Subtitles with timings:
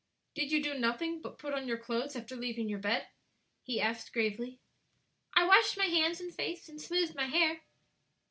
[0.33, 3.07] "Did you do nothing but put on your clothes after leaving your bed?"
[3.61, 4.57] he asked, gravely.
[5.35, 7.61] "I washed my hands and face and smoothed my hair."